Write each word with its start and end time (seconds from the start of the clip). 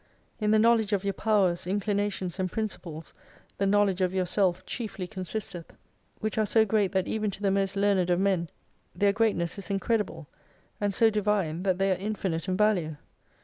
In 0.39 0.49
the 0.49 0.57
knowledge 0.57 0.93
of 0.93 1.03
your 1.03 1.13
Powers, 1.13 1.67
Inclinations, 1.67 2.39
and 2.39 2.51
Principles, 2.51 3.13
the 3.59 3.67
knowledge 3.67 4.01
of 4.01 4.15
yourself 4.15 4.65
chiefly 4.65 5.05
consisteth. 5.05 5.73
Which 6.21 6.39
are 6.39 6.45
so 6.47 6.65
great 6.65 6.91
that 6.93 7.07
even 7.07 7.29
to 7.29 7.41
the 7.43 7.51
most 7.51 7.75
learned 7.75 8.09
of 8.09 8.19
men, 8.19 8.49
their 8.95 9.13
Greatness 9.13 9.59
is 9.59 9.69
Incredible; 9.69 10.27
and 10.79 10.91
so 10.91 11.11
Divine, 11.11 11.61
that 11.61 11.77
they 11.77 11.91
are 11.91 11.99
infinite 11.99 12.47
in 12.47 12.57
value. 12.57 12.97